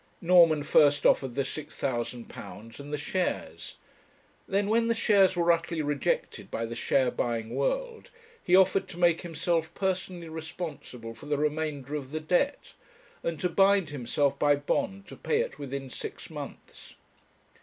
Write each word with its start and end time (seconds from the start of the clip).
Norman 0.19 0.63
first 0.63 1.05
offered 1.05 1.35
the 1.35 1.43
£6,000 1.43 2.79
and 2.79 2.91
the 2.91 2.97
shares; 2.97 3.75
then 4.47 4.67
when 4.67 4.87
the 4.87 4.95
shares 4.95 5.35
were 5.35 5.51
utterly 5.51 5.83
rejected 5.83 6.49
by 6.49 6.65
the 6.65 6.73
share 6.73 7.11
buying 7.11 7.53
world, 7.53 8.09
he 8.43 8.55
offered 8.55 8.87
to 8.87 8.97
make 8.97 9.21
himself 9.21 9.71
personally 9.75 10.27
responsible 10.27 11.13
for 11.13 11.27
the 11.27 11.37
remainder 11.37 11.93
of 11.93 12.09
the 12.09 12.19
debt, 12.19 12.73
and 13.21 13.39
to 13.39 13.47
bind 13.47 13.91
himself 13.91 14.39
by 14.39 14.55
bond 14.55 15.05
to 15.07 15.15
pay 15.15 15.41
it 15.41 15.59
within 15.59 15.87
six 15.87 16.31
months. 16.31 16.95